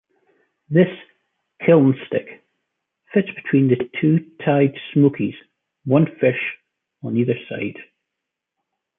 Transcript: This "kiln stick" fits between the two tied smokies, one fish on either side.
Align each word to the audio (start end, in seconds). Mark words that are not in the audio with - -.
This 0.67 0.87
"kiln 1.63 1.93
stick" 2.07 2.43
fits 3.13 3.29
between 3.35 3.67
the 3.67 3.87
two 4.01 4.31
tied 4.43 4.75
smokies, 4.93 5.35
one 5.85 6.07
fish 6.19 6.57
on 7.03 7.15
either 7.17 7.35
side. 7.47 7.77